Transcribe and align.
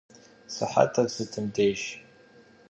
Sıhetır 0.55 1.07
sıtım 1.15 1.47
dêjj? 1.55 1.83